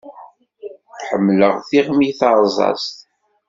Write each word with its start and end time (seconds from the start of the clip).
Ḥemmleɣ 1.07 1.53
tiɣmi 1.67 2.09
tarẓazt. 2.19 2.95